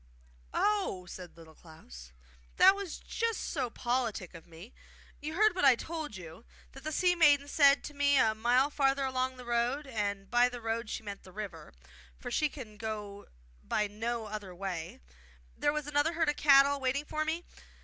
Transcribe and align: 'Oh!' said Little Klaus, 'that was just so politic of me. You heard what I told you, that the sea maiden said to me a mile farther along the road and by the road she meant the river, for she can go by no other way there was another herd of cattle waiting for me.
'Oh!' 0.51 1.05
said 1.05 1.37
Little 1.37 1.53
Klaus, 1.53 2.11
'that 2.57 2.73
was 2.75 2.97
just 2.97 3.39
so 3.39 3.69
politic 3.69 4.33
of 4.33 4.47
me. 4.47 4.73
You 5.21 5.35
heard 5.35 5.53
what 5.53 5.63
I 5.63 5.75
told 5.75 6.15
you, 6.15 6.43
that 6.71 6.83
the 6.83 6.91
sea 6.91 7.13
maiden 7.13 7.47
said 7.47 7.83
to 7.83 7.93
me 7.93 8.17
a 8.17 8.33
mile 8.33 8.71
farther 8.71 9.05
along 9.05 9.37
the 9.37 9.45
road 9.45 9.85
and 9.85 10.27
by 10.31 10.49
the 10.49 10.59
road 10.59 10.89
she 10.89 11.03
meant 11.03 11.21
the 11.21 11.31
river, 11.31 11.71
for 12.17 12.31
she 12.31 12.49
can 12.49 12.77
go 12.77 13.27
by 13.63 13.85
no 13.85 14.25
other 14.25 14.55
way 14.55 15.01
there 15.55 15.71
was 15.71 15.85
another 15.85 16.13
herd 16.13 16.29
of 16.29 16.35
cattle 16.35 16.79
waiting 16.79 17.05
for 17.05 17.23
me. 17.23 17.45